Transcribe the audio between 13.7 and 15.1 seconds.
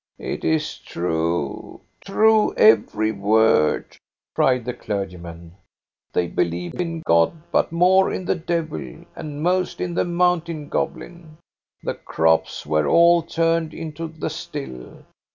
into the still.